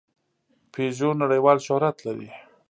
[0.71, 2.29] پيژو نړۍوال شهرت لري.